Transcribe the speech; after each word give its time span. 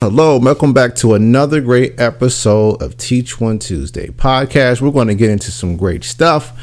Hello, 0.00 0.38
welcome 0.38 0.72
back 0.72 0.94
to 0.94 1.14
another 1.14 1.60
great 1.60 1.98
episode 1.98 2.80
of 2.80 2.96
Teach 2.96 3.40
One 3.40 3.58
Tuesday 3.58 4.06
podcast. 4.06 4.80
We're 4.80 4.92
going 4.92 5.08
to 5.08 5.14
get 5.16 5.28
into 5.28 5.50
some 5.50 5.76
great 5.76 6.04
stuff. 6.04 6.56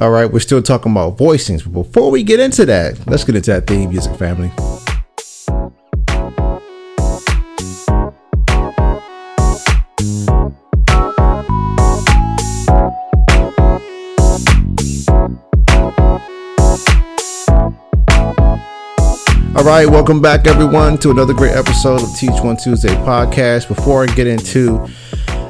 All 0.00 0.10
right, 0.10 0.26
we're 0.26 0.40
still 0.40 0.60
talking 0.60 0.90
about 0.90 1.16
voicings, 1.16 1.62
but 1.62 1.84
before 1.84 2.10
we 2.10 2.24
get 2.24 2.40
into 2.40 2.66
that, 2.66 2.98
let's 3.06 3.22
get 3.22 3.36
into 3.36 3.52
that 3.52 3.68
theme 3.68 3.90
music 3.90 4.16
family. 4.16 4.50
All 19.62 19.68
right, 19.68 19.88
welcome 19.88 20.20
back, 20.20 20.48
everyone, 20.48 20.98
to 20.98 21.12
another 21.12 21.32
great 21.32 21.52
episode 21.52 22.02
of 22.02 22.12
Teach 22.16 22.42
One 22.42 22.56
Tuesday 22.56 22.96
podcast. 22.96 23.68
Before 23.68 24.02
I 24.02 24.06
get 24.06 24.26
into 24.26 24.88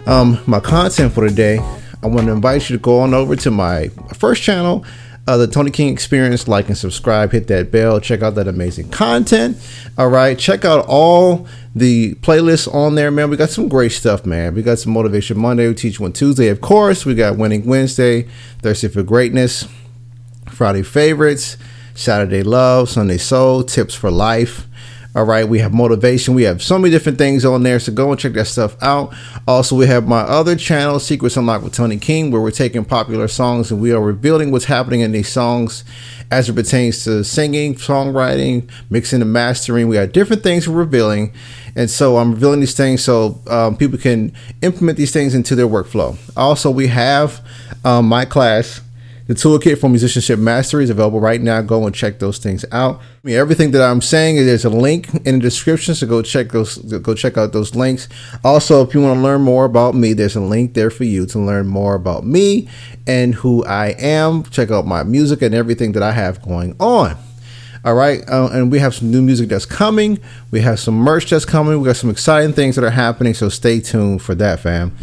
um, 0.05 0.39
my 0.47 0.61
content 0.61 1.15
for 1.15 1.27
today, 1.27 1.57
I 2.03 2.09
want 2.09 2.27
to 2.27 2.33
invite 2.33 2.69
you 2.69 2.77
to 2.77 2.83
go 2.83 3.01
on 3.01 3.15
over 3.15 3.35
to 3.37 3.51
my 3.51 3.89
first 4.13 4.43
channel, 4.43 4.85
uh, 5.27 5.39
the 5.39 5.47
Toni 5.47 5.71
King 5.71 5.91
Experience. 5.95 6.47
Like 6.47 6.69
and 6.69 6.77
subscribe, 6.77 7.33
hit 7.33 7.47
that 7.47 7.73
bell, 7.73 8.01
check 8.01 8.21
out 8.21 8.35
that 8.35 8.47
amazing 8.49 8.91
content. 8.91 9.57
All 9.97 10.11
right, 10.11 10.39
check 10.39 10.67
out 10.67 10.85
all 10.87 11.49
the 11.75 12.15
playlists 12.17 12.73
on 12.73 12.97
there, 12.97 13.11
man. 13.11 13.31
We 13.31 13.39
got 13.39 13.49
some 13.49 13.67
great 13.67 13.93
stuff, 13.93 14.27
man. 14.27 14.55
We 14.55 14.61
got 14.61 14.79
some 14.79 14.93
Motivation 14.93 15.39
Monday, 15.39 15.69
we 15.69 15.75
Teach 15.75 15.99
One 15.99 16.13
Tuesday, 16.13 16.49
of 16.49 16.61
course. 16.61 17.07
We 17.07 17.15
got 17.15 17.39
Winning 17.39 17.65
Wednesday, 17.65 18.29
Thursday 18.59 18.89
for 18.89 19.03
Greatness, 19.03 19.67
Friday 20.51 20.83
Favorites. 20.83 21.57
Saturday 21.95 22.43
Love, 22.43 22.89
Sunday 22.89 23.19
Soul, 23.19 23.63
Tips 23.63 23.95
for 23.95 24.11
Life. 24.11 24.67
All 25.15 25.25
right, 25.25 25.47
we 25.47 25.59
have 25.59 25.75
motivation. 25.75 26.33
We 26.33 26.45
have 26.45 26.63
so 26.63 26.79
many 26.79 26.91
different 26.91 27.19
things 27.19 27.45
on 27.45 27.65
there, 27.65 27.79
so 27.79 27.93
go 27.93 28.11
and 28.11 28.19
check 28.19 28.33
that 28.33 28.47
stuff 28.47 28.83
out. 28.83 29.15
Also, 29.47 29.77
we 29.77 29.87
have 29.87 30.09
my 30.09 30.21
other 30.21 30.57
channel, 30.57 30.99
Secrets 30.99 31.37
Unlocked 31.37 31.65
with 31.65 31.75
Toni 31.75 31.99
King, 31.99 32.31
where 32.31 32.41
we're 32.41 32.51
taking 32.51 32.83
popular 32.83 33.29
songs 33.29 33.71
and 33.71 33.79
we 33.79 33.93
are 33.93 34.01
revealing 34.01 34.51
what's 34.51 34.65
happening 34.65 35.01
in 35.01 35.13
these 35.13 35.29
songs 35.29 35.85
as 36.31 36.49
it 36.49 36.55
pertains 36.55 37.05
to 37.05 37.23
singing, 37.25 37.75
songwriting, 37.75 38.71
mixing 38.89 39.21
and 39.21 39.31
mastering. 39.35 39.87
We 39.87 39.97
have 39.97 40.13
different 40.13 40.43
things 40.43 40.67
we're 40.67 40.79
revealing, 40.79 41.35
and 41.77 41.91
so 41.91 42.17
I'm 42.17 42.33
revealing 42.33 42.61
these 42.61 42.75
things 42.75 43.05
so 43.05 43.39
um, 43.49 43.77
people 43.77 43.99
can 43.99 44.33
implement 44.63 44.97
these 44.97 45.13
things 45.13 45.35
into 45.35 45.55
their 45.55 45.69
workflow. 45.69 46.17
Also, 46.39 46.71
we 46.71 46.87
have 46.87 47.47
um, 47.85 48.09
my 48.09 48.25
class 48.25 48.81
the 49.33 49.41
toolkit 49.41 49.79
for 49.79 49.89
musicianship 49.89 50.39
mastery 50.39 50.85
is 50.85 50.91
available 50.91 51.19
right 51.19 51.41
now. 51.41 51.63
Go 51.63 51.87
and 51.87 51.95
check 51.95 52.19
those 52.19 52.37
things 52.37 52.67
out. 52.71 52.97
I 52.97 53.03
mean, 53.23 53.37
everything 53.37 53.71
that 53.71 53.81
I'm 53.81 54.03
saying, 54.03 54.37
there's 54.37 54.67
a 54.67 54.71
link 54.71 55.09
in 55.25 55.37
the 55.37 55.41
description, 55.41 55.95
so 55.95 56.07
go 56.07 56.21
check 56.21 56.51
those. 56.51 56.77
Go 56.79 57.15
check 57.15 57.39
out 57.39 57.53
those 57.53 57.75
links. 57.75 58.11
Also, 58.45 58.85
if 58.85 58.95
you 58.95 59.01
want 59.01 59.17
to 59.17 59.23
learn 59.23 59.41
more 59.41 59.65
about 59.65 59.95
me, 59.95 60.13
there's 60.13 60.37
a 60.37 60.41
link 60.41 60.75
there 60.75 60.91
for 60.91 61.05
you 61.05 61.25
to 61.27 61.39
learn 61.39 61.67
more 61.67 61.95
about 61.95 62.27
me 62.27 62.69
and 63.07 63.35
who 63.35 63.65
I 63.65 63.95
am. 63.99 64.43
Check 64.45 64.71
out 64.71 64.87
my 64.87 65.03
music 65.03 65.41
and 65.41 65.55
everything 65.55 65.93
that 65.93 66.03
I 66.03 66.13
have 66.13 66.43
going 66.43 66.77
on. 66.79 67.17
All 67.87 67.95
right, 67.95 68.23
uh, 68.29 68.51
and 68.53 68.71
we 68.71 68.81
have 68.81 68.95
some 68.95 69.11
new 69.11 69.23
music 69.23 69.49
that's 69.49 69.65
coming. 69.65 70.19
We 70.51 70.61
have 70.61 70.79
some 70.79 70.95
merch 70.95 71.31
that's 71.31 71.47
coming. 71.47 71.81
We 71.81 71.87
got 71.87 71.97
some 71.97 72.11
exciting 72.11 72.53
things 72.53 72.77
that 72.77 72.85
are 72.85 72.91
happening. 72.91 73.33
So 73.33 73.49
stay 73.49 73.81
tuned 73.81 74.21
for 74.21 74.35
that, 74.35 74.61
fam. 74.61 74.95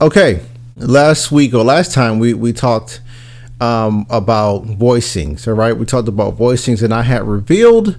Okay, 0.00 0.40
last 0.76 1.30
week 1.30 1.54
or 1.54 1.62
last 1.62 1.92
time 1.92 2.18
we 2.18 2.34
we 2.34 2.52
talked 2.52 3.00
um, 3.60 4.06
about 4.10 4.64
voicings. 4.64 5.46
All 5.46 5.54
right, 5.54 5.76
we 5.76 5.86
talked 5.86 6.08
about 6.08 6.36
voicings, 6.36 6.82
and 6.82 6.92
I 6.92 7.02
had 7.02 7.22
revealed 7.22 7.96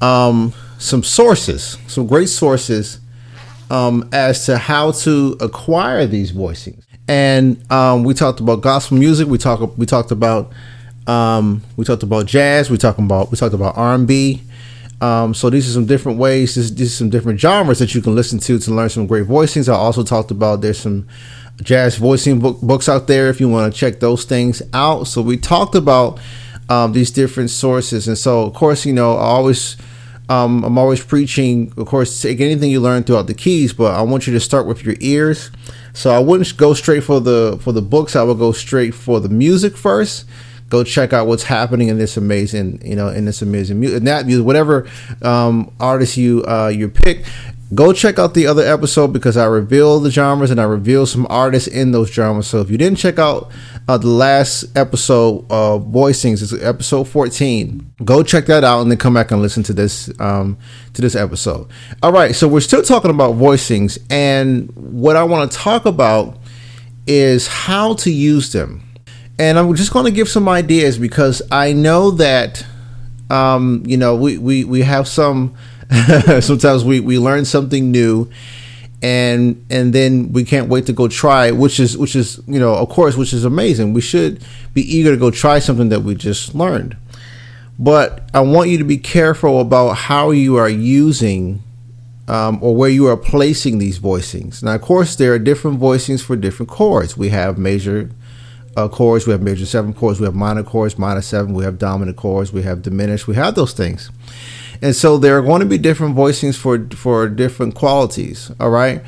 um, 0.00 0.52
some 0.78 1.02
sources, 1.02 1.78
some 1.86 2.06
great 2.06 2.28
sources 2.28 3.00
um, 3.70 4.08
as 4.12 4.46
to 4.46 4.58
how 4.58 4.92
to 4.92 5.36
acquire 5.40 6.06
these 6.06 6.32
voicings. 6.32 6.84
And 7.08 7.70
um, 7.70 8.04
we 8.04 8.14
talked 8.14 8.40
about 8.40 8.60
gospel 8.62 8.96
music. 8.96 9.28
We 9.28 9.38
talked 9.38 9.78
we 9.78 9.86
talked 9.86 10.10
about 10.10 10.52
um, 11.06 11.62
we 11.76 11.84
talked 11.84 12.02
about 12.02 12.26
jazz. 12.26 12.70
We 12.70 12.78
talked 12.78 12.98
about 12.98 13.30
we 13.30 13.36
talked 13.36 13.54
about 13.54 13.76
R 13.76 13.94
and 13.94 14.06
B. 14.06 14.42
Um, 15.00 15.34
so 15.34 15.50
these 15.50 15.68
are 15.68 15.72
some 15.72 15.86
different 15.86 16.18
ways. 16.18 16.54
These 16.54 16.92
are 16.92 16.96
some 16.96 17.10
different 17.10 17.38
genres 17.38 17.78
that 17.80 17.94
you 17.94 18.00
can 18.00 18.14
listen 18.14 18.38
to 18.38 18.58
to 18.58 18.70
learn 18.70 18.88
some 18.88 19.06
great 19.06 19.26
voicings. 19.26 19.68
I 19.68 19.76
also 19.76 20.02
talked 20.02 20.30
about 20.30 20.62
there's 20.62 20.78
some 20.78 21.06
jazz 21.62 21.96
voicing 21.96 22.40
book, 22.40 22.60
books 22.60 22.88
out 22.88 23.06
there 23.06 23.28
if 23.28 23.40
you 23.40 23.48
want 23.48 23.72
to 23.72 23.78
check 23.78 24.00
those 24.00 24.24
things 24.24 24.62
out. 24.72 25.04
So 25.04 25.22
we 25.22 25.36
talked 25.36 25.74
about 25.74 26.20
um, 26.68 26.92
these 26.92 27.10
different 27.10 27.50
sources, 27.50 28.08
and 28.08 28.16
so 28.18 28.42
of 28.42 28.54
course, 28.54 28.84
you 28.86 28.92
know, 28.92 29.16
I 29.16 29.24
always. 29.24 29.76
Um, 30.26 30.64
I'm 30.64 30.78
always 30.78 31.04
preaching, 31.04 31.70
of 31.76 31.86
course, 31.86 32.22
take 32.22 32.40
anything 32.40 32.70
you 32.70 32.80
learn 32.80 33.02
throughout 33.04 33.26
the 33.26 33.34
keys, 33.34 33.74
but 33.74 33.94
I 33.94 34.00
want 34.00 34.26
you 34.26 34.32
to 34.32 34.40
start 34.40 34.66
with 34.66 34.82
your 34.82 34.94
ears. 35.00 35.50
So 35.92 36.10
I 36.10 36.18
wouldn't 36.18 36.56
go 36.56 36.72
straight 36.72 37.04
for 37.04 37.20
the 37.20 37.58
for 37.60 37.72
the 37.72 37.82
books. 37.82 38.16
I 38.16 38.22
would 38.22 38.38
go 38.38 38.52
straight 38.52 38.94
for 38.94 39.20
the 39.20 39.28
music 39.28 39.76
first. 39.76 40.24
Go 40.70 40.82
check 40.82 41.12
out 41.12 41.26
what's 41.26 41.44
happening 41.44 41.88
in 41.88 41.98
this 41.98 42.16
amazing, 42.16 42.80
you 42.82 42.96
know, 42.96 43.08
in 43.08 43.26
this 43.26 43.42
amazing 43.42 43.78
music, 43.78 44.02
that 44.02 44.26
music, 44.26 44.44
whatever 44.44 44.88
um, 45.22 45.70
artist 45.78 46.16
you 46.16 46.42
uh, 46.48 46.68
you 46.68 46.88
pick. 46.88 47.24
Go 47.72 47.92
check 47.94 48.18
out 48.18 48.34
the 48.34 48.46
other 48.46 48.62
episode 48.62 49.12
because 49.12 49.36
I 49.38 49.46
reveal 49.46 49.98
the 49.98 50.10
genres 50.10 50.50
and 50.50 50.60
I 50.60 50.64
reveal 50.64 51.06
some 51.06 51.26
artists 51.30 51.66
in 51.66 51.92
those 51.92 52.10
genres. 52.10 52.46
So 52.46 52.60
if 52.60 52.70
you 52.70 52.76
didn't 52.76 52.98
check 52.98 53.18
out 53.18 53.50
uh, 53.88 53.96
the 53.96 54.08
last 54.08 54.64
episode 54.76 55.46
of 55.50 55.86
voicings, 55.86 56.42
it's 56.42 56.52
episode 56.62 57.08
14. 57.08 57.94
Go 58.04 58.22
check 58.22 58.46
that 58.46 58.64
out 58.64 58.82
and 58.82 58.90
then 58.90 58.98
come 58.98 59.14
back 59.14 59.30
and 59.30 59.40
listen 59.40 59.62
to 59.64 59.72
this 59.72 60.10
um, 60.20 60.58
to 60.92 61.00
this 61.00 61.16
episode. 61.16 61.68
All 62.02 62.12
right, 62.12 62.34
so 62.34 62.46
we're 62.46 62.60
still 62.60 62.82
talking 62.82 63.10
about 63.10 63.34
voicings, 63.34 63.98
and 64.10 64.70
what 64.76 65.16
I 65.16 65.24
want 65.24 65.50
to 65.50 65.56
talk 65.56 65.86
about 65.86 66.36
is 67.06 67.46
how 67.46 67.94
to 67.94 68.10
use 68.10 68.52
them. 68.52 68.82
And 69.38 69.58
I'm 69.58 69.74
just 69.74 69.92
going 69.92 70.04
to 70.04 70.12
give 70.12 70.28
some 70.28 70.48
ideas 70.48 70.98
because 70.98 71.42
I 71.50 71.72
know 71.72 72.10
that 72.12 72.64
um, 73.30 73.82
you 73.86 73.96
know 73.96 74.16
we, 74.16 74.36
we 74.36 74.64
we 74.64 74.82
have 74.82 75.08
some 75.08 75.56
sometimes 76.40 76.84
we, 76.84 77.00
we 77.00 77.18
learn 77.18 77.44
something 77.44 77.90
new 77.90 78.30
and 79.02 79.62
and 79.68 79.92
then 79.92 80.32
we 80.32 80.44
can't 80.44 80.68
wait 80.68 80.86
to 80.86 80.92
go 80.94 81.08
try 81.08 81.50
which 81.50 81.78
is 81.78 81.98
which 81.98 82.16
is 82.16 82.40
you 82.46 82.58
know 82.58 82.74
of 82.74 82.88
course 82.88 83.16
which 83.16 83.34
is 83.34 83.44
amazing. 83.44 83.92
We 83.92 84.00
should 84.00 84.42
be 84.72 84.80
eager 84.82 85.10
to 85.10 85.16
go 85.18 85.30
try 85.30 85.58
something 85.58 85.90
that 85.90 86.00
we 86.00 86.14
just 86.14 86.54
learned. 86.54 86.96
But 87.78 88.28
i 88.32 88.40
want 88.40 88.70
you 88.70 88.78
to 88.78 88.84
be 88.84 88.98
careful 88.98 89.60
about 89.60 89.94
how 89.94 90.30
you 90.30 90.56
are 90.56 90.68
using 90.68 91.62
um, 92.28 92.58
or 92.62 92.74
where 92.74 92.88
you 92.88 93.06
are 93.08 93.16
placing 93.16 93.78
these 93.78 93.98
voicings. 93.98 94.62
Now 94.62 94.76
of 94.76 94.80
course 94.82 95.16
there 95.16 95.34
are 95.34 95.38
different 95.38 95.80
voicings 95.80 96.22
for 96.22 96.34
different 96.34 96.70
chords. 96.70 97.16
We 97.16 97.28
have 97.28 97.58
major 97.58 98.10
uh, 98.76 98.88
chords 98.88 99.26
we 99.26 99.32
have 99.32 99.42
major 99.42 99.66
seven 99.66 99.92
chords 99.92 100.18
we 100.18 100.24
have 100.24 100.34
minor 100.34 100.62
chords 100.62 100.98
minor 100.98 101.22
seven 101.22 101.54
we 101.54 101.64
have 101.64 101.78
dominant 101.78 102.16
chords 102.16 102.52
we 102.52 102.62
have 102.62 102.82
diminished 102.82 103.28
we 103.28 103.34
have 103.34 103.54
those 103.54 103.72
things 103.72 104.10
and 104.82 104.94
so 104.94 105.18
there 105.18 105.38
are 105.38 105.42
going 105.42 105.60
to 105.60 105.66
be 105.66 105.78
different 105.78 106.16
voicings 106.16 106.56
for 106.56 106.86
for 106.96 107.28
different 107.28 107.74
qualities. 107.74 108.50
All 108.60 108.70
right, 108.70 109.02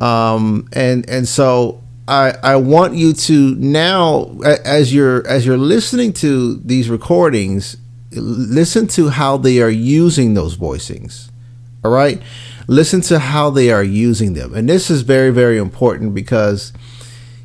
um, 0.00 0.68
and 0.72 1.08
and 1.08 1.26
so 1.26 1.82
I 2.08 2.34
I 2.42 2.56
want 2.56 2.94
you 2.94 3.12
to 3.12 3.54
now 3.56 4.38
as 4.64 4.94
you're 4.94 5.26
as 5.26 5.46
you're 5.46 5.58
listening 5.58 6.12
to 6.14 6.56
these 6.56 6.88
recordings, 6.88 7.76
listen 8.12 8.86
to 8.88 9.08
how 9.08 9.36
they 9.36 9.60
are 9.60 9.70
using 9.70 10.34
those 10.34 10.56
voicings. 10.56 11.30
All 11.84 11.90
right, 11.90 12.20
listen 12.66 13.00
to 13.02 13.18
how 13.18 13.50
they 13.50 13.70
are 13.70 13.84
using 13.84 14.34
them, 14.34 14.54
and 14.54 14.68
this 14.68 14.90
is 14.90 15.02
very 15.02 15.30
very 15.30 15.58
important 15.58 16.14
because 16.14 16.72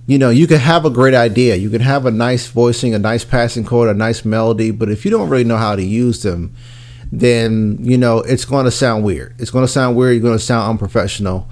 you 0.08 0.18
know, 0.18 0.30
you 0.30 0.48
can 0.48 0.60
have 0.60 0.84
a 0.84 0.90
great 0.90 1.14
idea. 1.14 1.56
You 1.56 1.70
can 1.70 1.82
have 1.82 2.06
a 2.06 2.12
nice 2.12 2.48
voicing, 2.48 2.94
a 2.94 3.00
nice 3.00 3.24
passing 3.24 3.64
chord, 3.64 3.88
a 3.88 3.94
nice 3.94 4.26
melody, 4.26 4.72
but 4.72 4.90
if 4.90 5.06
you 5.06 5.12
don't 5.12 5.30
really 5.30 5.44
know 5.44 5.58
how 5.58 5.76
to 5.76 5.84
use 5.84 6.24
them, 6.24 6.54
then 7.12 7.78
you 7.82 7.98
know 7.98 8.20
it's 8.20 8.46
going 8.46 8.66
to 8.66 8.72
sound 8.72 9.04
weird. 9.04 9.36
It's 9.38 9.52
going 9.52 9.66
to 9.66 9.72
sound 9.72 9.98
weird. 9.98 10.14
You're 10.14 10.22
going 10.22 10.38
to 10.38 10.44
sound 10.44 10.70
unprofessional, 10.70 11.48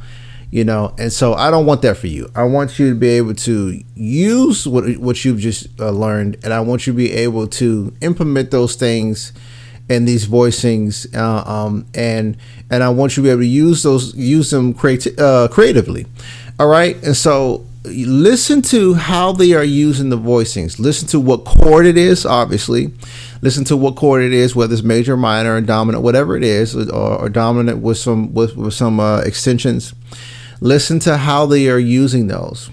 you 0.52 0.64
know. 0.64 0.94
And 0.98 1.12
so 1.12 1.34
I 1.34 1.52
don't 1.52 1.66
want 1.66 1.82
that 1.82 1.98
for 1.98 2.08
you. 2.08 2.30
I 2.34 2.44
want 2.44 2.80
you 2.80 2.90
to 2.90 2.96
be 2.96 3.10
able 3.10 3.36
to 3.36 3.82
use 3.96 4.66
what 4.68 4.98
what 4.98 5.24
you've 5.26 5.40
just 5.40 5.68
uh, 5.80 5.90
learned, 5.92 6.38
and 6.44 6.54
I 6.54 6.62
want 6.62 6.88
you 6.88 6.94
to 6.94 6.98
be 6.98 7.12
able 7.12 7.48
to 7.48 7.94
implement 8.02 8.52
those 8.52 8.76
things 8.76 9.34
and 9.90 10.08
these 10.08 10.28
voicings, 10.28 11.14
uh, 11.16 11.50
um, 11.50 11.86
and 11.94 12.38
and 12.70 12.84
I 12.84 12.90
want 12.90 13.18
you 13.18 13.24
to 13.24 13.28
be 13.28 13.32
able 13.32 13.42
to 13.42 13.48
use 13.48 13.84
those 13.84 14.16
use 14.16 14.52
them 14.52 14.74
creati- 14.74 15.20
uh, 15.20 15.50
creatively. 15.50 16.06
All 16.58 16.68
right, 16.68 16.96
and 17.04 17.18
so 17.18 17.66
listen 17.84 18.62
to 18.62 18.94
how 18.94 19.32
they 19.32 19.54
are 19.54 19.64
using 19.64 20.10
the 20.10 20.18
voicings. 20.18 20.80
Listen 20.80 21.08
to 21.10 21.20
what 21.20 21.44
chord 21.44 21.86
it 21.86 21.98
is, 21.98 22.26
obviously 22.26 22.94
listen 23.42 23.64
to 23.66 23.78
what 23.78 23.96
chord 23.96 24.24
it 24.24 24.34
is, 24.34 24.56
whether 24.56 24.74
it's 24.74 24.84
major, 24.84 25.16
minor, 25.16 25.56
or 25.56 25.62
dominant, 25.62 26.04
whatever 26.04 26.36
it 26.36 26.44
is, 26.44 26.76
or, 26.76 27.20
or 27.20 27.30
dominant 27.30 27.80
with 27.80 27.98
some 27.98 28.34
with, 28.34 28.56
with 28.56 28.74
some 28.74 29.00
uh, 29.00 29.20
extensions. 29.20 29.94
Listen 30.62 31.00
to 31.00 31.18
how 31.18 31.46
they 31.46 31.70
are 31.70 31.80
using 31.80 32.28
those. 32.28 32.70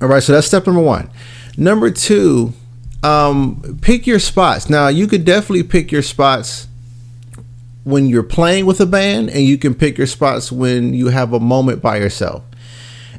All 0.00 0.08
right, 0.08 0.22
so 0.22 0.32
that's 0.32 0.46
step 0.46 0.66
number 0.66 0.82
one. 0.82 1.10
Number 1.56 1.90
two, 1.90 2.52
um, 3.02 3.78
pick 3.80 4.06
your 4.06 4.18
spots. 4.18 4.68
Now 4.68 4.88
you 4.88 5.06
could 5.06 5.24
definitely 5.24 5.62
pick 5.62 5.92
your 5.92 6.02
spots 6.02 6.68
when 7.84 8.06
you're 8.06 8.22
playing 8.22 8.66
with 8.66 8.80
a 8.80 8.86
band, 8.86 9.30
and 9.30 9.44
you 9.44 9.58
can 9.58 9.74
pick 9.74 9.98
your 9.98 10.06
spots 10.06 10.50
when 10.50 10.94
you 10.94 11.08
have 11.08 11.32
a 11.32 11.40
moment 11.40 11.82
by 11.82 11.98
yourself. 11.98 12.42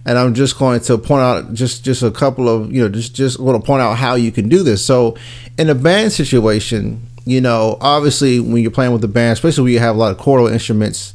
And 0.06 0.18
I'm 0.18 0.34
just 0.36 0.58
going 0.58 0.82
to 0.82 0.98
point 0.98 1.22
out 1.22 1.54
just 1.54 1.84
just 1.84 2.04
a 2.04 2.12
couple 2.12 2.48
of 2.48 2.72
you 2.72 2.82
know 2.82 2.90
just 2.90 3.16
just 3.16 3.40
want 3.40 3.60
to 3.60 3.66
point 3.66 3.82
out 3.82 3.98
how 3.98 4.16
you 4.16 4.32
can 4.32 4.50
do 4.50 4.64
this. 4.64 4.86
So, 4.86 5.18
in 5.58 5.70
a 5.70 5.76
band 5.76 6.12
situation, 6.12 7.02
you 7.26 7.42
know, 7.42 7.78
obviously 7.82 8.40
when 8.40 8.62
you're 8.62 8.72
playing 8.72 8.92
with 8.92 9.02
the 9.02 9.08
band, 9.08 9.34
especially 9.34 9.64
when 9.64 9.74
you 9.74 9.80
have 9.80 9.96
a 9.96 10.00
lot 10.00 10.12
of 10.12 10.18
chordal 10.18 10.52
instruments 10.52 11.12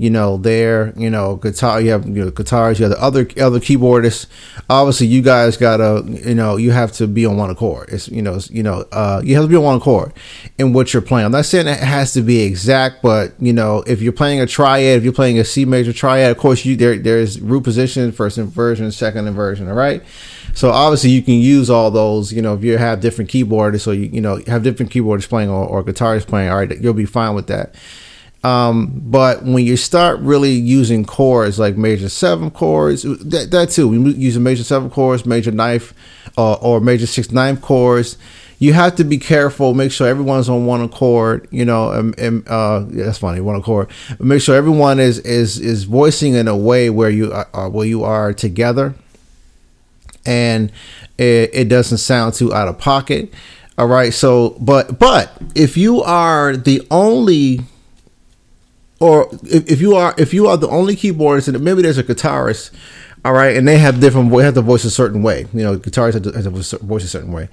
you 0.00 0.08
know, 0.08 0.38
there, 0.38 0.94
you 0.96 1.10
know, 1.10 1.36
guitar, 1.36 1.78
you 1.78 1.90
have 1.90 2.06
you 2.06 2.24
know, 2.24 2.30
guitars, 2.30 2.78
you 2.78 2.86
have 2.86 2.92
the 2.92 3.02
other 3.02 3.28
other 3.38 3.60
keyboardists. 3.60 4.26
Obviously, 4.70 5.06
you 5.08 5.20
guys 5.20 5.58
gotta, 5.58 6.02
you 6.06 6.34
know, 6.34 6.56
you 6.56 6.70
have 6.70 6.90
to 6.92 7.06
be 7.06 7.26
on 7.26 7.36
one 7.36 7.50
accord. 7.50 7.90
It's 7.90 8.08
you 8.08 8.22
know, 8.22 8.36
it's, 8.36 8.50
you 8.50 8.62
know, 8.62 8.86
uh, 8.92 9.20
you 9.22 9.34
have 9.34 9.44
to 9.44 9.48
be 9.48 9.56
on 9.56 9.62
one 9.62 9.76
accord 9.76 10.14
in 10.56 10.72
what 10.72 10.94
you're 10.94 11.02
playing. 11.02 11.26
I'm 11.26 11.32
not 11.32 11.44
saying 11.44 11.66
it 11.66 11.80
has 11.80 12.14
to 12.14 12.22
be 12.22 12.40
exact, 12.40 13.02
but 13.02 13.34
you 13.38 13.52
know, 13.52 13.84
if 13.86 14.00
you're 14.00 14.14
playing 14.14 14.40
a 14.40 14.46
triad, 14.46 14.96
if 14.96 15.04
you're 15.04 15.12
playing 15.12 15.38
a 15.38 15.44
C 15.44 15.66
major 15.66 15.92
triad, 15.92 16.30
of 16.30 16.38
course, 16.38 16.64
you 16.64 16.76
there 16.76 16.96
there's 16.96 17.38
root 17.38 17.64
position, 17.64 18.10
first 18.10 18.38
inversion, 18.38 18.90
second 18.92 19.26
inversion, 19.26 19.68
all 19.68 19.74
right. 19.74 20.02
So 20.54 20.70
obviously, 20.70 21.10
you 21.10 21.20
can 21.20 21.34
use 21.34 21.68
all 21.68 21.90
those. 21.90 22.32
You 22.32 22.40
know, 22.40 22.54
if 22.54 22.64
you 22.64 22.78
have 22.78 23.02
different 23.02 23.30
keyboardists, 23.30 23.82
so 23.82 23.90
you 23.90 24.04
you 24.04 24.22
know 24.22 24.40
have 24.46 24.62
different 24.62 24.90
keyboardists 24.90 25.28
playing 25.28 25.50
or, 25.50 25.66
or 25.66 25.84
guitarists 25.84 26.26
playing, 26.26 26.48
all 26.48 26.56
right, 26.56 26.80
you'll 26.80 26.94
be 26.94 27.04
fine 27.04 27.34
with 27.34 27.48
that. 27.48 27.74
Um, 28.42 29.02
but 29.04 29.42
when 29.44 29.66
you 29.66 29.76
start 29.76 30.18
really 30.20 30.52
using 30.52 31.04
chords 31.04 31.58
like 31.58 31.76
major 31.76 32.08
seven 32.08 32.50
chords, 32.50 33.02
that, 33.02 33.48
that 33.50 33.70
too, 33.70 33.88
we 33.88 34.12
use 34.14 34.36
a 34.36 34.40
major 34.40 34.64
seven 34.64 34.88
chords, 34.88 35.26
major 35.26 35.50
knife, 35.50 35.92
uh, 36.38 36.54
or 36.54 36.80
major 36.80 37.06
six 37.06 37.30
ninth 37.30 37.60
chords. 37.60 38.16
You 38.58 38.72
have 38.74 38.96
to 38.96 39.04
be 39.04 39.18
careful. 39.18 39.74
Make 39.74 39.92
sure 39.92 40.06
everyone's 40.06 40.48
on 40.48 40.66
one 40.66 40.82
accord. 40.82 41.48
You 41.50 41.64
know, 41.64 41.92
and, 41.92 42.18
and 42.18 42.48
uh, 42.48 42.86
yeah, 42.90 43.04
that's 43.06 43.18
funny, 43.18 43.40
one 43.40 43.56
accord. 43.56 43.90
Make 44.18 44.42
sure 44.42 44.54
everyone 44.54 45.00
is 45.00 45.18
is 45.18 45.58
is 45.58 45.84
voicing 45.84 46.34
in 46.34 46.48
a 46.48 46.56
way 46.56 46.88
where 46.90 47.10
you 47.10 47.32
are 47.32 47.68
where 47.68 47.86
you 47.86 48.04
are 48.04 48.32
together, 48.32 48.94
and 50.24 50.72
it, 51.18 51.50
it 51.52 51.68
doesn't 51.68 51.98
sound 51.98 52.34
too 52.34 52.54
out 52.54 52.68
of 52.68 52.78
pocket. 52.78 53.32
All 53.78 53.86
right. 53.86 54.12
So, 54.12 54.56
but 54.60 54.98
but 54.98 55.32
if 55.54 55.78
you 55.78 56.02
are 56.02 56.54
the 56.54 56.86
only 56.90 57.60
or 59.00 59.28
if, 59.42 59.68
if 59.68 59.80
you 59.80 59.94
are 59.96 60.14
if 60.18 60.32
you 60.32 60.46
are 60.46 60.56
the 60.56 60.68
only 60.68 60.94
keyboardist 60.94 61.48
and 61.48 61.60
maybe 61.64 61.82
there's 61.82 61.98
a 61.98 62.04
guitarist 62.04 62.70
all 63.24 63.32
right 63.32 63.56
and 63.56 63.66
they 63.66 63.78
have 63.78 64.00
different 64.00 64.32
have 64.32 64.54
to 64.54 64.62
voice 64.62 64.84
a 64.84 64.90
certain 64.90 65.22
way. 65.22 65.46
You 65.52 65.62
know 65.62 65.78
guitarists 65.78 66.14
have 66.14 66.22
to, 66.22 66.78
voice 66.78 67.04
a 67.04 67.08
certain 67.08 67.32
way. 67.32 67.48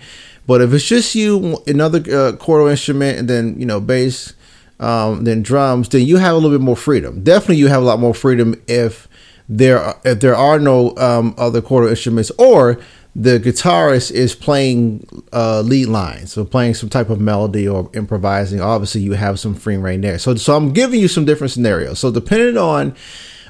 But 0.46 0.62
if 0.62 0.74
it's 0.74 0.86
just 0.86 1.16
you 1.16 1.58
another 1.68 2.00
uh, 2.00 2.32
chordal 2.34 2.70
instrument 2.70 3.18
and 3.18 3.30
then 3.30 3.60
you 3.60 3.66
know 3.66 3.80
bass 3.80 4.34
um, 4.80 5.24
then 5.24 5.42
drums 5.42 5.90
then 5.90 6.06
you 6.06 6.18
have 6.18 6.34
a 6.34 6.38
little 6.38 6.58
bit 6.58 6.64
more 6.64 6.76
freedom. 6.76 7.24
Definitely 7.24 7.58
you 7.58 7.68
have 7.68 7.82
a 7.82 7.86
lot 7.86 8.00
more 8.00 8.14
freedom 8.14 8.62
if 8.68 9.08
there 9.50 9.96
if 10.04 10.20
there 10.20 10.36
are 10.36 10.60
no 10.60 10.96
um, 10.98 11.34
other 11.38 11.62
chordal 11.62 11.90
instruments 11.90 12.32
or 12.38 12.80
the 13.20 13.40
guitarist 13.40 14.12
is 14.12 14.36
playing 14.36 15.04
uh, 15.34 15.62
lead 15.62 15.88
lines, 15.88 16.34
so 16.34 16.46
playing 16.46 16.76
some 16.76 16.88
type 16.88 17.10
of 17.10 17.20
melody 17.20 17.68
or 17.68 17.90
improvising. 17.96 18.62
Obviously, 18.62 19.02
you 19.02 19.14
have 19.14 19.40
some 19.40 19.56
free 19.56 19.76
reign 19.76 20.02
there. 20.02 20.20
So, 20.20 20.36
so 20.36 20.56
I'm 20.56 20.72
giving 20.72 21.00
you 21.00 21.08
some 21.08 21.26
different 21.26 21.50
scenarios. 21.50 21.98
So, 21.98 22.12
depending 22.12 22.58
on, 22.58 22.96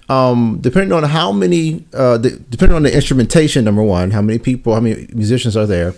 um, 0.07 0.59
depending 0.61 0.93
on 0.93 1.03
how 1.03 1.33
many, 1.33 1.83
uh, 1.93 2.17
the, 2.17 2.39
depending 2.49 2.77
on 2.77 2.83
the 2.83 2.95
instrumentation, 2.95 3.65
number 3.65 3.83
one, 3.83 4.11
how 4.11 4.21
many 4.21 4.39
people, 4.39 4.73
how 4.73 4.79
many 4.79 5.05
musicians 5.11 5.57
are 5.57 5.65
there, 5.65 5.93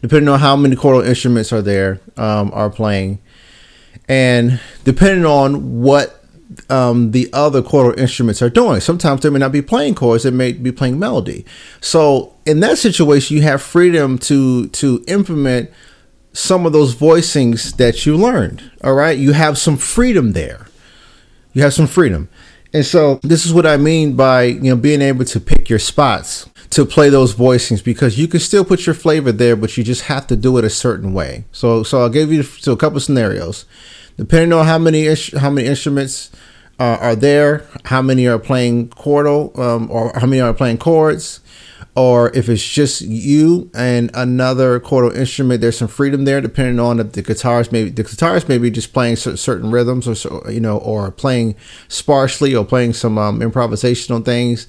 depending 0.00 0.28
on 0.28 0.38
how 0.38 0.54
many 0.54 0.76
chordal 0.76 1.04
instruments 1.04 1.52
are 1.52 1.62
there, 1.62 2.00
um, 2.16 2.52
are 2.54 2.70
playing, 2.70 3.18
and 4.08 4.60
depending 4.84 5.26
on 5.26 5.80
what 5.80 6.21
um, 6.70 7.10
the 7.10 7.28
other 7.32 7.62
chordal 7.62 7.96
instruments 7.98 8.42
are 8.42 8.50
doing. 8.50 8.80
Sometimes 8.80 9.22
they 9.22 9.30
may 9.30 9.38
not 9.38 9.52
be 9.52 9.62
playing 9.62 9.94
chords; 9.94 10.24
they 10.24 10.30
may 10.30 10.52
be 10.52 10.72
playing 10.72 10.98
melody. 10.98 11.44
So 11.80 12.34
in 12.46 12.60
that 12.60 12.78
situation, 12.78 13.36
you 13.36 13.42
have 13.42 13.62
freedom 13.62 14.18
to 14.20 14.68
to 14.68 15.04
implement 15.08 15.70
some 16.32 16.64
of 16.66 16.72
those 16.72 16.94
voicings 16.94 17.76
that 17.76 18.06
you 18.06 18.16
learned. 18.16 18.70
All 18.82 18.94
right, 18.94 19.18
you 19.18 19.32
have 19.32 19.58
some 19.58 19.76
freedom 19.76 20.32
there. 20.32 20.66
You 21.52 21.62
have 21.62 21.74
some 21.74 21.86
freedom, 21.86 22.28
and 22.72 22.84
so 22.84 23.20
this 23.22 23.44
is 23.44 23.52
what 23.52 23.66
I 23.66 23.76
mean 23.76 24.16
by 24.16 24.44
you 24.44 24.70
know 24.70 24.76
being 24.76 25.02
able 25.02 25.24
to 25.26 25.40
pick 25.40 25.68
your 25.68 25.78
spots 25.78 26.48
to 26.70 26.86
play 26.86 27.10
those 27.10 27.34
voicings 27.34 27.84
because 27.84 28.18
you 28.18 28.26
can 28.26 28.40
still 28.40 28.64
put 28.64 28.86
your 28.86 28.94
flavor 28.94 29.30
there, 29.30 29.56
but 29.56 29.76
you 29.76 29.84
just 29.84 30.04
have 30.04 30.26
to 30.26 30.36
do 30.36 30.56
it 30.56 30.64
a 30.64 30.70
certain 30.70 31.12
way. 31.12 31.44
So 31.52 31.82
so 31.82 32.00
I'll 32.00 32.08
give 32.08 32.32
you 32.32 32.42
so 32.42 32.72
a 32.72 32.76
couple 32.76 32.98
scenarios 33.00 33.66
depending 34.16 34.52
on 34.52 34.66
how 34.66 34.78
many 34.78 35.14
how 35.38 35.50
many 35.50 35.66
instruments 35.66 36.30
uh, 36.78 36.98
are 37.00 37.16
there, 37.16 37.64
how 37.84 38.02
many 38.02 38.26
are 38.26 38.38
playing 38.38 38.88
chordal, 38.88 39.56
um, 39.58 39.90
or 39.90 40.12
how 40.16 40.26
many 40.26 40.40
are 40.40 40.54
playing 40.54 40.78
chords, 40.78 41.40
or 41.94 42.30
if 42.34 42.48
it's 42.48 42.66
just 42.66 43.02
you 43.02 43.70
and 43.74 44.10
another 44.14 44.80
chordal 44.80 45.14
instrument, 45.14 45.60
there's 45.60 45.76
some 45.76 45.88
freedom 45.88 46.24
there, 46.24 46.40
depending 46.40 46.80
on 46.80 46.98
if 46.98 47.12
the 47.12 47.22
guitarist 47.22 47.70
maybe 47.70 47.90
the 47.90 48.02
guitarist 48.02 48.48
maybe 48.48 48.70
just 48.70 48.92
playing 48.92 49.16
certain 49.16 49.70
rhythms, 49.70 50.24
or 50.24 50.50
you 50.50 50.60
know, 50.60 50.78
or 50.78 51.10
playing 51.10 51.54
sparsely, 51.88 52.54
or 52.54 52.64
playing 52.64 52.94
some 52.94 53.18
um, 53.18 53.40
improvisational 53.40 54.24
things. 54.24 54.66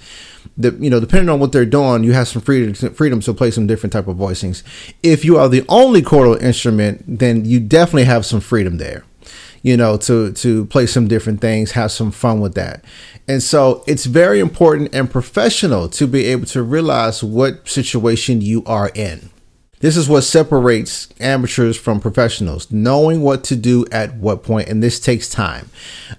You 0.58 0.90
know, 0.90 1.00
depending 1.00 1.30
on 1.30 1.40
what 1.40 1.52
they're 1.52 1.66
doing, 1.66 2.04
you 2.04 2.12
have 2.14 2.28
some 2.28 2.42
freedom 2.42 2.74
freedom 2.94 3.22
to 3.22 3.34
play 3.34 3.50
some 3.50 3.66
different 3.66 3.94
type 3.94 4.08
of 4.08 4.18
voicings. 4.18 4.62
If 5.02 5.24
you 5.26 5.38
are 5.38 5.50
the 5.50 5.66
only 5.70 6.02
chordal 6.02 6.40
instrument, 6.40 7.04
then 7.08 7.46
you 7.46 7.60
definitely 7.60 8.04
have 8.04 8.26
some 8.26 8.42
freedom 8.42 8.78
there 8.78 9.04
you 9.64 9.76
know, 9.78 9.98
to 9.98 10.32
to 10.34 10.66
play 10.66 10.86
some 10.86 11.08
different 11.08 11.42
things, 11.42 11.72
have 11.72 11.92
some 11.92 12.12
fun 12.12 12.40
with 12.40 12.54
that. 12.54 12.86
And 13.28 13.42
so 13.42 13.84
it's 13.88 14.06
very 14.06 14.40
important 14.40 14.94
and 14.94 15.10
professional 15.10 15.90
to 15.90 16.06
be 16.06 16.26
able 16.26 16.46
to 16.48 16.62
realize 16.62 17.24
what 17.24 17.68
situation 17.68 18.42
you 18.42 18.64
are 18.66 18.92
in. 18.94 19.30
This 19.84 19.98
is 19.98 20.08
what 20.08 20.22
separates 20.22 21.10
amateurs 21.20 21.76
from 21.76 22.00
professionals, 22.00 22.72
knowing 22.72 23.22
what 23.22 23.44
to 23.44 23.58
do 23.58 23.86
at 23.92 24.16
what 24.16 24.42
point, 24.42 24.70
and 24.70 24.82
this 24.82 24.98
takes 24.98 25.28
time. 25.28 25.70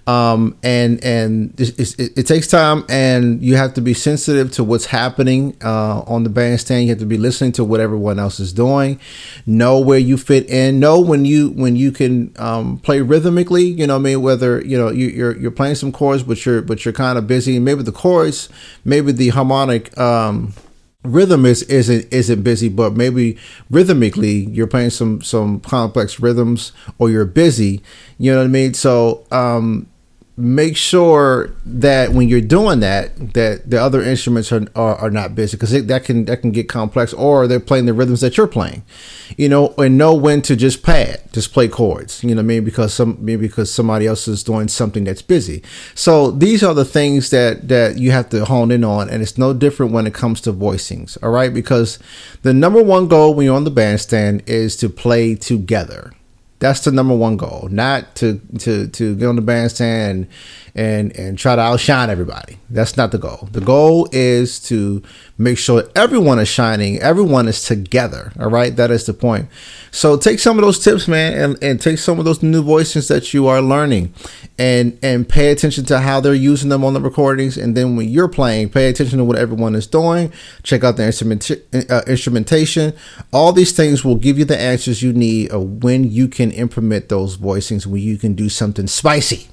Um, 0.05 0.55
and 0.61 1.03
and 1.03 1.59
it, 1.59 1.79
it, 1.99 2.15
it, 2.15 2.27
takes 2.27 2.45
time, 2.47 2.85
and 2.89 3.41
you 3.41 3.55
have 3.55 3.73
to 3.73 3.81
be 3.81 3.95
sensitive 3.95 4.51
to 4.51 4.63
what's 4.63 4.85
happening 4.85 5.57
uh, 5.63 6.01
on 6.01 6.23
the 6.23 6.29
bandstand. 6.29 6.83
You 6.83 6.89
have 6.89 6.99
to 6.99 7.07
be 7.07 7.17
listening 7.17 7.53
to 7.53 7.63
what 7.63 7.79
everyone 7.79 8.19
else 8.19 8.39
is 8.39 8.53
doing. 8.53 8.99
Know 9.47 9.79
where 9.79 9.97
you 9.97 10.17
fit 10.17 10.47
in. 10.47 10.79
Know 10.79 11.01
when 11.01 11.25
you 11.25 11.49
when 11.49 11.75
you 11.75 11.91
can 11.91 12.35
um, 12.37 12.77
play 12.77 13.01
rhythmically. 13.01 13.63
You 13.63 13.87
know, 13.87 13.95
I 13.95 13.99
mean, 13.99 14.21
whether 14.21 14.63
you 14.63 14.77
know 14.77 14.91
you, 14.91 15.07
are 15.07 15.11
you're, 15.11 15.37
you're 15.39 15.49
playing 15.49 15.73
some 15.73 15.91
chords, 15.91 16.21
but 16.21 16.45
you're 16.45 16.61
but 16.61 16.85
you're 16.85 16.93
kind 16.93 17.17
of 17.17 17.25
busy. 17.25 17.57
Maybe 17.57 17.81
the 17.81 17.91
chords, 17.91 18.47
maybe 18.83 19.11
the 19.11 19.29
harmonic. 19.29 19.97
Um, 19.97 20.53
rhythm 21.05 21.45
is 21.45 21.63
isn't 21.63 22.11
isn't 22.11 22.43
busy, 22.43 22.69
but 22.69 22.93
maybe 22.93 23.37
rhythmically 23.69 24.45
you're 24.51 24.67
playing 24.67 24.89
some 24.89 25.21
some 25.21 25.59
complex 25.59 26.19
rhythms 26.19 26.71
or 26.97 27.09
you're 27.09 27.25
busy. 27.25 27.81
You 28.17 28.31
know 28.31 28.39
what 28.39 28.45
I 28.45 28.47
mean? 28.47 28.73
So 28.73 29.25
um, 29.31 29.87
make 30.37 30.75
sure 30.75 31.51
that 31.65 32.11
when 32.11 32.27
you're 32.27 32.41
doing 32.41 32.81
that 32.81 33.33
that 33.33 33.69
the 33.69 33.81
other 33.81 34.01
instruments 34.01 34.51
are 34.51 34.67
are, 34.75 34.95
are 34.95 35.09
not 35.09 35.33
busy 35.33 35.55
because 35.55 35.71
that 35.71 36.03
can 36.03 36.25
that 36.25 36.41
can 36.41 36.51
get 36.51 36.67
complex 36.67 37.13
or 37.13 37.47
they're 37.47 37.59
playing 37.59 37.85
the 37.85 37.93
rhythms 37.93 38.19
that 38.19 38.35
you're 38.35 38.47
playing 38.47 38.83
you 39.37 39.47
know 39.47 39.73
and 39.77 39.97
know 39.97 40.13
when 40.13 40.41
to 40.41 40.55
just 40.55 40.83
pad 40.83 41.21
just 41.31 41.53
play 41.53 41.67
chords 41.69 42.21
you 42.21 42.29
know 42.29 42.35
what 42.35 42.45
i 42.45 42.47
mean 42.47 42.65
because 42.65 42.93
some 42.93 43.17
maybe 43.19 43.47
because 43.47 43.71
somebody 43.73 44.07
else 44.07 44.27
is 44.27 44.43
doing 44.43 44.67
something 44.67 45.03
that's 45.03 45.21
busy. 45.21 45.63
So 45.93 46.31
these 46.31 46.63
are 46.63 46.73
the 46.73 46.85
things 46.85 47.29
that 47.29 47.67
that 47.67 47.97
you 47.97 48.11
have 48.11 48.29
to 48.29 48.45
hone 48.45 48.71
in 48.71 48.83
on 48.83 49.09
and 49.09 49.21
it's 49.21 49.37
no 49.37 49.53
different 49.53 49.91
when 49.91 50.07
it 50.07 50.13
comes 50.13 50.41
to 50.41 50.53
voicings 50.53 51.17
all 51.23 51.31
right? 51.31 51.53
Because 51.53 51.99
the 52.41 52.53
number 52.53 52.81
one 52.81 53.07
goal 53.07 53.33
when 53.33 53.45
you're 53.45 53.55
on 53.55 53.63
the 53.63 53.71
bandstand 53.71 54.43
is 54.47 54.75
to 54.77 54.89
play 54.89 55.35
together 55.35 56.13
that's 56.65 56.79
the 56.81 56.91
number 56.91 57.15
one 57.15 57.37
goal, 57.37 57.67
not 57.71 58.15
to 58.15 58.41
to 58.59 58.87
to 58.87 59.15
get 59.15 59.27
on 59.27 59.35
the 59.35 59.41
bandstand 59.41 60.27
and 60.75 61.15
and 61.15 61.37
try 61.37 61.55
to 61.55 61.61
outshine 61.61 62.09
everybody. 62.09 62.57
That's 62.69 62.97
not 62.97 63.11
the 63.11 63.17
goal. 63.17 63.47
The 63.51 63.61
goal 63.61 64.09
is 64.11 64.59
to 64.67 65.01
make 65.37 65.57
sure 65.57 65.83
everyone 65.95 66.39
is 66.39 66.47
shining, 66.47 66.99
everyone 66.99 67.47
is 67.47 67.63
together. 67.63 68.33
All 68.39 68.49
right, 68.49 68.75
that 68.75 68.91
is 68.91 69.05
the 69.05 69.13
point. 69.13 69.47
So 69.91 70.17
take 70.17 70.39
some 70.39 70.57
of 70.57 70.65
those 70.65 70.83
tips, 70.83 71.07
man, 71.07 71.33
and, 71.33 71.63
and 71.63 71.81
take 71.81 71.99
some 71.99 72.19
of 72.19 72.25
those 72.25 72.43
new 72.43 72.61
voices 72.61 73.07
that 73.07 73.33
you 73.33 73.47
are 73.47 73.61
learning, 73.61 74.13
and 74.57 74.97
and 75.01 75.27
pay 75.27 75.51
attention 75.51 75.85
to 75.85 75.99
how 75.99 76.19
they're 76.19 76.33
using 76.33 76.69
them 76.69 76.83
on 76.83 76.93
the 76.93 77.01
recordings. 77.01 77.57
And 77.57 77.77
then 77.77 77.95
when 77.95 78.09
you're 78.09 78.27
playing, 78.27 78.69
pay 78.69 78.89
attention 78.89 79.19
to 79.19 79.23
what 79.23 79.37
everyone 79.37 79.75
is 79.75 79.87
doing. 79.87 80.33
Check 80.63 80.83
out 80.83 80.97
the 80.97 81.05
instrument 81.05 81.49
uh, 81.89 82.01
instrumentation. 82.07 82.93
All 83.31 83.53
these 83.53 83.71
things 83.71 84.03
will 84.03 84.17
give 84.17 84.37
you 84.37 84.45
the 84.45 84.59
answers 84.59 85.01
you 85.01 85.13
need 85.13 85.51
of 85.51 85.83
when 85.83 86.11
you 86.11 86.27
can 86.27 86.51
implement 86.55 87.09
those 87.09 87.37
voicings, 87.37 87.85
when 87.85 88.01
you 88.01 88.17
can 88.17 88.33
do 88.33 88.49
something 88.49 88.87
spicy. 88.87 89.47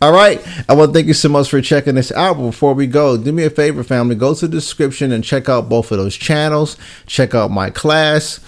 All 0.00 0.12
right. 0.12 0.40
I 0.68 0.74
want 0.74 0.90
to 0.90 0.94
thank 0.94 1.06
you 1.06 1.14
so 1.14 1.28
much 1.28 1.50
for 1.50 1.60
checking 1.60 1.94
this 1.94 2.12
out. 2.12 2.36
But 2.36 2.46
before 2.46 2.74
we 2.74 2.86
go, 2.86 3.16
do 3.16 3.32
me 3.32 3.44
a 3.44 3.50
favor, 3.50 3.82
family. 3.84 4.14
Go 4.14 4.34
to 4.34 4.46
the 4.48 4.56
description 4.56 5.12
and 5.12 5.24
check 5.24 5.48
out 5.48 5.68
both 5.68 5.92
of 5.92 5.98
those 5.98 6.16
channels. 6.16 6.76
Check 7.06 7.34
out 7.34 7.50
my 7.50 7.70
class. 7.70 8.40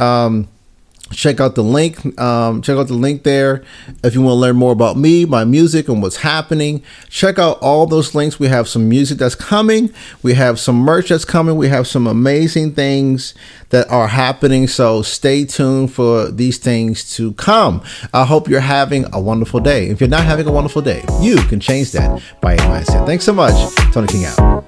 Um, 0.00 0.48
check 1.12 1.40
out 1.40 1.54
the 1.54 1.62
link 1.62 2.18
um, 2.20 2.62
check 2.62 2.76
out 2.76 2.88
the 2.88 2.94
link 2.94 3.22
there. 3.22 3.64
If 4.02 4.14
you 4.14 4.22
want 4.22 4.32
to 4.32 4.40
learn 4.40 4.56
more 4.56 4.72
about 4.72 4.96
me 4.96 5.24
my 5.24 5.44
music 5.44 5.88
and 5.88 6.02
what's 6.02 6.16
happening 6.16 6.82
check 7.08 7.38
out 7.38 7.58
all 7.60 7.86
those 7.86 8.14
links. 8.14 8.38
We 8.38 8.48
have 8.48 8.68
some 8.68 8.88
music 8.88 9.18
that's 9.18 9.34
coming. 9.34 9.92
We 10.22 10.34
have 10.34 10.58
some 10.58 10.76
merch 10.76 11.10
that's 11.10 11.24
coming. 11.24 11.56
We 11.56 11.68
have 11.68 11.86
some 11.86 12.06
amazing 12.06 12.74
things 12.74 13.34
that 13.70 13.90
are 13.90 14.08
happening. 14.08 14.66
So 14.66 15.02
stay 15.02 15.44
tuned 15.44 15.92
for 15.92 16.30
these 16.30 16.58
things 16.58 17.16
to 17.16 17.32
come. 17.34 17.82
I 18.12 18.24
hope 18.24 18.48
you're 18.48 18.60
having 18.60 19.06
a 19.12 19.20
wonderful 19.20 19.60
day. 19.60 19.88
If 19.88 20.00
you're 20.00 20.10
not 20.10 20.24
having 20.24 20.46
a 20.46 20.52
wonderful 20.52 20.82
day 20.82 21.02
you 21.20 21.36
can 21.48 21.60
change 21.60 21.92
that 21.92 22.20
by 22.40 22.54
a 22.54 22.58
mindset 22.58 23.06
thanks 23.06 23.24
so 23.24 23.32
much. 23.32 23.74
Toni 23.92 24.06
King 24.08 24.24
out 24.24 24.61